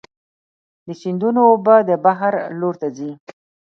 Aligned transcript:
د 0.85 0.87
سیندونو 1.01 1.41
اوبه 1.51 1.75
د 1.89 1.91
بحر 2.05 2.33
لور 2.59 2.75
ته 2.81 2.87
ځي. 2.97 3.11